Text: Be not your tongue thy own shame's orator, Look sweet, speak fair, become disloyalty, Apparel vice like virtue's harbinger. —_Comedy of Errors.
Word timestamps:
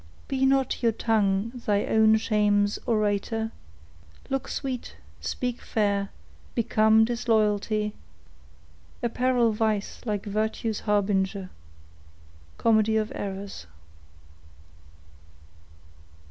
Be 0.27 0.47
not 0.47 0.81
your 0.81 0.93
tongue 0.93 1.51
thy 1.53 1.85
own 1.85 2.17
shame's 2.17 2.79
orator, 2.87 3.51
Look 4.31 4.47
sweet, 4.47 4.95
speak 5.19 5.61
fair, 5.61 6.09
become 6.55 7.05
disloyalty, 7.05 7.93
Apparel 9.03 9.51
vice 9.51 10.01
like 10.03 10.25
virtue's 10.25 10.79
harbinger. 10.89 11.51
—_Comedy 12.57 12.99
of 12.99 13.11
Errors. 13.13 13.67